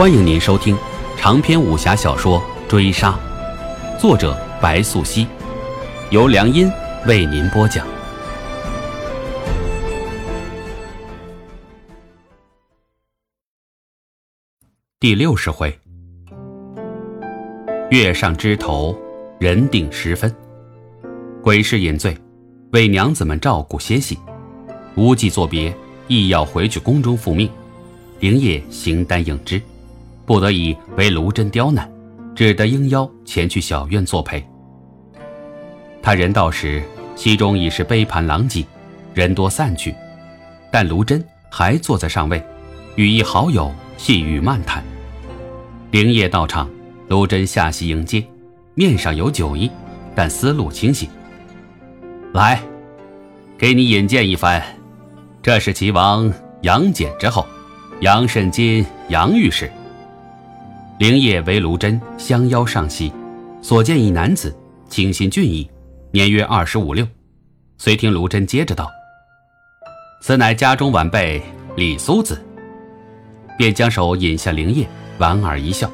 [0.00, 0.74] 欢迎您收听
[1.18, 3.20] 长篇武侠小说《追杀》，
[4.00, 5.26] 作者白素熙，
[6.08, 6.72] 由良音
[7.06, 7.86] 为您播讲。
[14.98, 15.78] 第六十回，
[17.90, 18.98] 月上枝头，
[19.38, 20.34] 人定时分。
[21.42, 22.16] 鬼市饮醉，
[22.72, 24.18] 为娘子们照顾歇息，
[24.94, 25.76] 无忌作别，
[26.08, 27.50] 亦要回去宫中复命。
[28.20, 29.60] 灵业形单影只。
[30.30, 31.90] 不得已为卢真刁难，
[32.36, 34.40] 只得应邀前去小院作陪。
[36.00, 36.80] 他人到时，
[37.16, 38.64] 席中已是杯盘狼藉，
[39.12, 39.92] 人多散去，
[40.70, 42.40] 但卢真还坐在上位，
[42.94, 44.84] 与一好友细语漫谈。
[45.90, 46.70] 灵业到场，
[47.08, 48.24] 卢真下席迎接，
[48.74, 49.68] 面上有酒意，
[50.14, 51.10] 但思路清醒。
[52.34, 52.62] 来，
[53.58, 54.62] 给你引荐一番，
[55.42, 57.44] 这是齐王杨戬之后，
[57.98, 59.68] 杨慎金杨御史。
[61.00, 63.10] 灵业为卢真相邀上席，
[63.62, 64.54] 所见一男子，
[64.90, 65.66] 清新俊逸，
[66.10, 67.08] 年约二十五六。
[67.78, 68.86] 遂听卢真接着道
[70.20, 71.40] ：“此乃家中晚辈
[71.74, 72.38] 李苏子。”
[73.56, 75.90] 便将手引向灵业，莞尔一笑。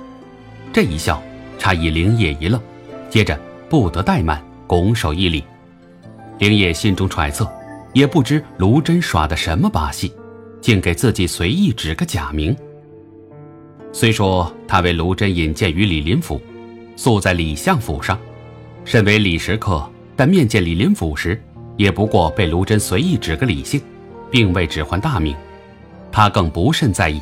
[0.73, 1.23] 这一笑，
[1.57, 2.61] 差以灵业一愣，
[3.09, 3.39] 接着
[3.71, 5.45] 不得怠慢，拱手一礼。
[6.41, 7.49] 灵业心中揣测，
[7.93, 10.13] 也不知卢真耍的什么把戏，
[10.61, 12.57] 竟给自己随意指个假名。
[13.97, 16.39] 虽说他为卢真引荐于李林甫，
[16.97, 18.21] 宿在李相府上，
[18.85, 21.43] 身为李食客，但面见李林甫时，
[21.79, 23.81] 也不过被卢真随意指个李姓，
[24.31, 25.35] 并未指唤大名，
[26.13, 27.19] 他更不甚在意。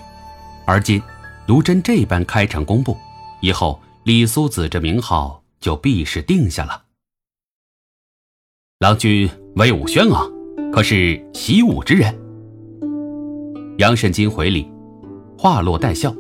[0.67, 1.01] 而今
[1.47, 2.97] 卢真这般开诚公布，
[3.41, 6.83] 以后李苏子这名号就必是定下了。
[8.81, 10.29] 郎君威武轩昂，
[10.73, 12.13] 可是习武之人？
[13.79, 14.69] 杨慎金回礼，
[15.39, 16.13] 话落带笑。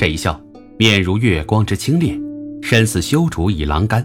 [0.00, 0.40] 这一笑，
[0.78, 2.18] 面如月光之清冽，
[2.62, 4.02] 身似修竹以狼肝。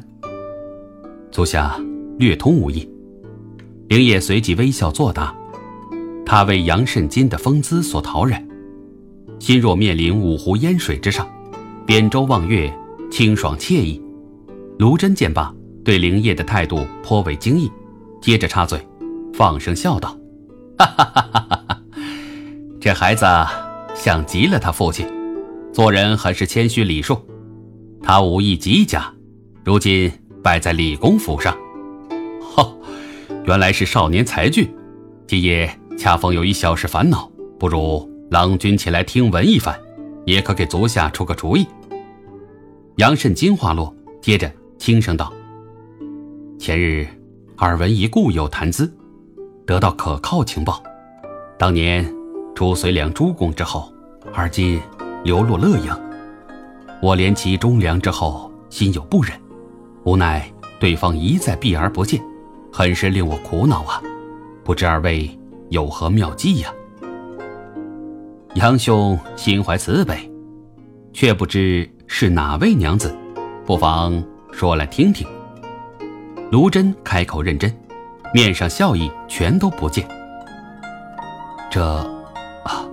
[1.32, 1.80] 足下
[2.20, 2.86] 略通武艺，
[3.88, 5.34] 灵业随即微笑作答。
[6.26, 8.46] 他为杨慎金的风姿所陶然，
[9.40, 11.26] 心若面临五湖烟水之上，
[11.86, 12.70] 扁舟望月，
[13.10, 14.04] 清爽惬意。
[14.78, 17.72] 卢真见罢，对灵业的态度颇为惊异，
[18.22, 18.86] 接着插嘴，
[19.34, 20.10] 放声笑道
[20.78, 21.82] ：“哈哈哈哈哈哈！
[22.82, 23.26] 这孩子
[23.96, 25.08] 像极了他父亲。”
[25.76, 27.20] 做人很是谦虚礼数，
[28.02, 29.14] 他武艺极佳，
[29.66, 30.10] 如今
[30.42, 31.54] 拜在李公府上。
[32.42, 32.74] 哈，
[33.44, 34.74] 原来是少年才俊。
[35.28, 39.78] 今夜恰逢有一小事烦恼，不如郎君前来听闻一番，
[40.26, 41.68] 也可给足下出个主意。
[42.96, 45.34] 杨慎金话落，接着轻声道
[46.58, 47.06] ：“前日
[47.58, 48.90] 耳闻一故友谈资，
[49.66, 50.82] 得到可靠情报。
[51.60, 52.10] 当年
[52.56, 53.94] 朱随良朱公之后，
[54.34, 54.80] 而今……”
[55.26, 56.00] 流落乐阳，
[57.02, 59.34] 我怜其忠良之后，心有不忍，
[60.04, 60.48] 无奈
[60.80, 62.22] 对方一再避而不见，
[62.72, 64.00] 很是令我苦恼啊！
[64.64, 65.28] 不知二位
[65.70, 66.70] 有何妙计呀？
[68.54, 70.32] 杨兄心怀慈悲，
[71.12, 73.12] 却不知是哪位娘子，
[73.66, 75.28] 不妨说来听听。
[76.52, 77.76] 卢真开口认真，
[78.32, 80.08] 面上笑意全都不见。
[81.72, 81.84] 这，
[82.64, 82.86] 啊，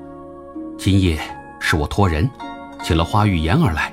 [0.79, 1.21] 今夜。
[1.73, 2.29] 是我托人，
[2.83, 3.91] 请了花玉颜而来。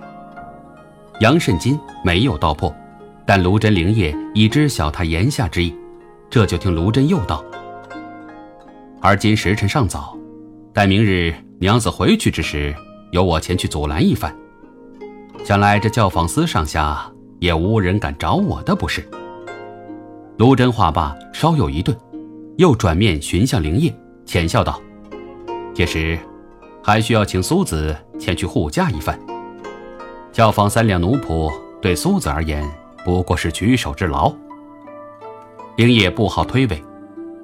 [1.22, 2.76] 杨慎金没有道破，
[3.26, 5.74] 但卢真灵业已知晓他言下之意，
[6.30, 7.42] 这就听卢真又道
[9.00, 10.14] ：“而今时辰尚早，
[10.74, 12.76] 待明日娘子回去之时，
[13.14, 14.36] 由我前去阻拦一番。
[15.46, 17.10] 想来这教坊司上下
[17.40, 19.10] 也无人敢找我的，不是？”
[20.36, 21.98] 卢真话罢，稍有一顿，
[22.58, 24.82] 又转面寻向灵业，浅笑道
[25.74, 26.20] ：“届时。”
[26.90, 29.18] 还需要请苏子前去护驾一番。
[30.32, 32.68] 教坊三两奴仆对苏子而言
[33.06, 34.34] 不过是举手之劳。
[35.78, 36.82] 灵业不好推诿，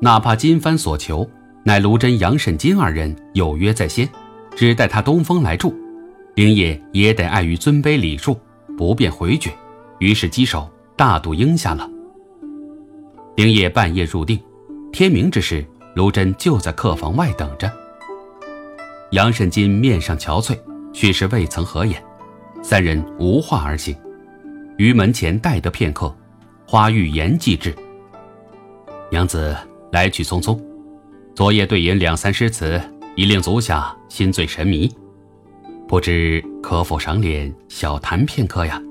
[0.01, 1.29] 哪怕金帆所求，
[1.63, 4.09] 乃卢真、杨慎金二人有约在先，
[4.55, 5.71] 只待他东风来助，
[6.33, 8.35] 灵业也得碍于尊卑礼数，
[8.75, 9.51] 不便回绝，
[9.99, 11.87] 于是稽首大度应下了。
[13.35, 14.39] 灵业半夜入定，
[14.91, 15.63] 天明之时，
[15.93, 17.71] 卢真就在客房外等着。
[19.11, 20.57] 杨慎金面上憔悴，
[20.91, 22.03] 许是未曾合眼。
[22.63, 23.95] 三人无话而行，
[24.77, 26.13] 于门前待得片刻，
[26.67, 27.73] 花玉言即至。
[29.11, 29.55] 娘子
[29.91, 30.59] 来去匆匆，
[31.35, 32.81] 昨夜对饮两三诗词，
[33.15, 34.91] 已令足下心醉神迷，
[35.87, 38.81] 不知可否赏脸小谈片刻呀？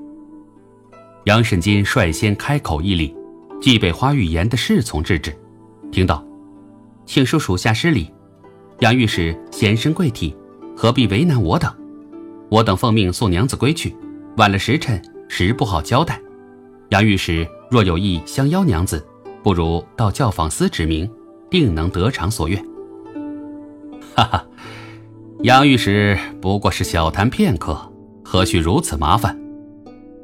[1.25, 3.13] 杨慎金率先开口一礼，
[3.61, 5.35] 即被花玉言的侍从制止，
[5.91, 6.25] 听到，
[7.05, 8.09] 请恕属下失礼。
[8.79, 10.35] 杨御史贤身贵体，
[10.75, 11.71] 何必为难我等？
[12.49, 13.95] 我等奉命送娘子归去，
[14.35, 16.19] 晚了时辰，实不好交代。
[16.89, 19.03] 杨御史若有意相邀娘子，
[19.41, 21.09] 不如到教坊司指明，
[21.49, 22.61] 定能得偿所愿。
[24.13, 24.45] 哈哈，
[25.43, 27.77] 杨御史不过是小谈片刻，
[28.25, 29.39] 何须如此麻烦？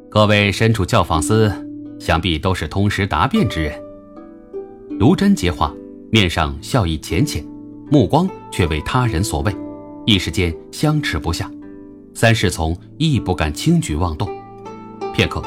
[0.09, 1.49] 各位身处教坊司，
[2.01, 3.81] 想必都是通识达变之人。
[4.99, 5.73] 卢真接话，
[6.11, 7.43] 面上笑意浅浅，
[7.91, 9.53] 目光却为他人所为，
[10.05, 11.51] 一时间相持不下。
[12.13, 14.29] 三侍从亦不敢轻举妄动。
[15.13, 15.43] 片刻，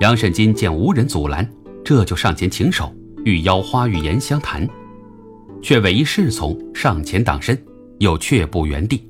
[0.00, 1.50] 杨慎金见无人阻拦，
[1.82, 2.94] 这就上前请手，
[3.24, 4.68] 欲邀花玉颜相谈，
[5.62, 7.58] 却为一侍从上前挡身，
[7.96, 9.02] 又却步原地。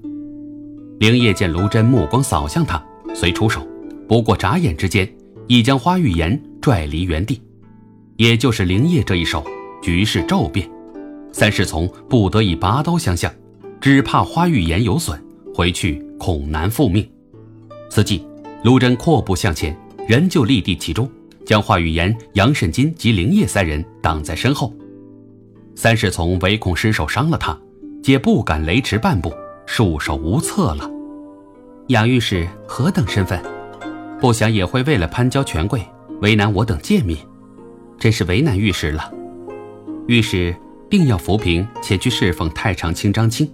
[1.00, 2.80] 灵叶见卢真目光扫向他，
[3.12, 3.66] 遂出手，
[4.06, 5.12] 不过眨眼之间，
[5.48, 7.42] 已将花玉颜拽离原地。
[8.16, 9.44] 也就是灵叶这一手，
[9.82, 10.70] 局势骤变，
[11.38, 13.30] 三侍从不得已拔刀相向，
[13.78, 15.22] 只怕花玉颜有损，
[15.54, 16.02] 回去。
[16.18, 17.06] 恐难复命，
[17.90, 18.26] 此际，
[18.64, 19.78] 卢真阔步向前，
[20.08, 21.06] 仍旧立地其中，
[21.44, 24.72] 将花玉言、杨慎金及灵叶三人挡在身后。
[25.74, 27.54] 三侍从唯恐失手伤了他，
[28.02, 29.30] 皆不敢雷迟半步，
[29.66, 30.90] 束手无策了。
[31.88, 33.38] 杨御史何等身份？
[34.18, 35.82] 不想也会为了攀交权贵，
[36.22, 37.14] 为难我等贱民，
[37.98, 39.12] 真是为难御史了。
[40.06, 40.56] 御史
[40.88, 43.50] 定要扶贫前去侍奉太常卿张清，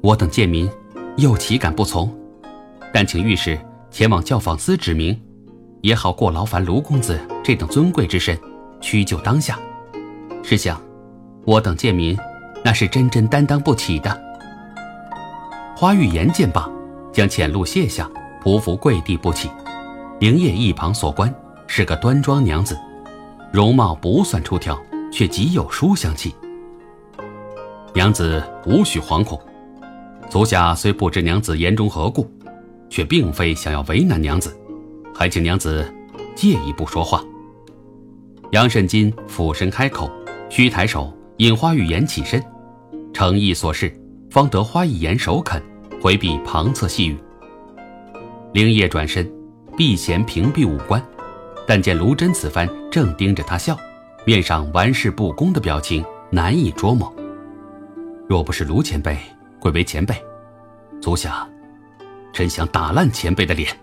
[0.00, 0.68] 我等贱民。
[1.18, 2.10] 又岂敢不从？
[2.90, 3.60] 但请御史
[3.90, 5.20] 前往教坊司指明，
[5.82, 8.38] 也好过劳烦卢公子这等尊贵之身，
[8.80, 9.58] 屈就当下。
[10.42, 10.80] 试想，
[11.44, 12.16] 我等贱民，
[12.64, 14.22] 那是真真担当不起的。
[15.76, 16.66] 花玉颜见罢，
[17.12, 18.10] 将浅露卸下，
[18.42, 19.50] 匍匐跪地不起。
[20.18, 21.32] 灵叶一旁所观，
[21.66, 22.74] 是个端庄娘子，
[23.52, 24.80] 容貌不算出挑，
[25.12, 26.34] 却极有书香气。
[27.94, 29.40] 娘子无需惶恐。
[30.30, 32.26] 足下虽不知娘子言中何故，
[32.88, 34.56] 却并非想要为难娘子，
[35.14, 35.86] 还请娘子
[36.34, 37.22] 借一步说话。
[38.52, 40.10] 杨慎金俯身开口，
[40.48, 42.42] 须抬手引花玉颜起身，
[43.12, 43.94] 诚意所示，
[44.30, 45.62] 方得花一颜首肯，
[46.00, 47.16] 回避旁侧细语。
[48.54, 49.30] 灵叶转身，
[49.76, 51.02] 避嫌屏蔽五官，
[51.66, 53.76] 但见卢真此番正盯着他笑，
[54.24, 57.14] 面上玩世不恭的表情难以捉摸。
[58.32, 59.18] 若不是卢前辈。
[59.60, 60.14] 贵为前辈，
[61.02, 61.46] 足下
[62.32, 63.76] 真想打烂前辈的脸。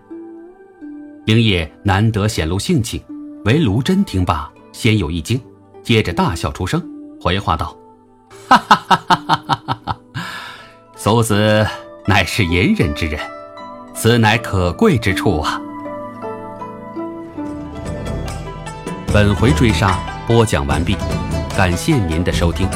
[1.28, 3.00] 灵叶难得显露性情，
[3.46, 5.40] 唯卢真听罢，先有一惊，
[5.84, 6.84] 接着大笑出声，
[7.22, 7.78] 回话道
[8.50, 10.00] ：“哈哈哈哈哈哈哈！
[10.96, 11.64] 苏子
[12.08, 13.22] 乃是隐忍之人，
[13.94, 15.62] 此乃可贵之处啊。”
[19.14, 20.98] 本回追杀播讲完毕，
[21.56, 22.68] 感谢您的收听。